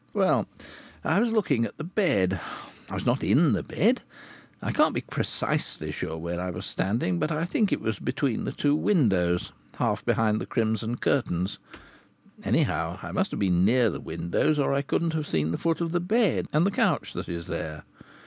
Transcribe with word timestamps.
Well, 0.15 0.47
I 1.03 1.19
was 1.19 1.31
looking 1.31 1.63
at 1.63 1.77
the 1.77 1.83
bed. 1.83 2.41
I 2.89 2.95
was 2.95 3.05
not 3.05 3.23
in 3.23 3.53
the 3.53 3.61
bed. 3.61 4.01
I 4.59 4.71
can't 4.71 4.95
be 4.95 5.01
precisely 5.01 5.91
sure 5.91 6.17
where 6.17 6.41
I 6.41 6.49
was 6.49 6.65
standing, 6.65 7.19
but 7.19 7.31
I 7.31 7.45
think 7.45 7.71
it 7.71 7.79
was 7.81 7.99
between 7.99 8.45
the 8.45 8.51
two 8.51 8.73
windows, 8.75 9.51
half 9.75 10.03
behind 10.03 10.41
the 10.41 10.47
crimson 10.47 10.97
curtains. 10.97 11.59
Anyhow, 12.43 12.97
I 13.03 13.11
must 13.11 13.29
have 13.29 13.39
been 13.39 13.63
near 13.63 13.91
the 13.91 13.99
windows, 14.01 14.57
or 14.57 14.73
I 14.73 14.81
couldn't 14.81 15.13
have 15.13 15.27
seen 15.27 15.51
the 15.51 15.59
foot 15.59 15.81
of 15.81 15.91
the 15.91 15.99
bed 15.99 16.47
and 16.51 16.65
the 16.65 16.71
couch 16.71 17.13
that 17.13 17.29
is 17.29 17.45
there. 17.45 17.83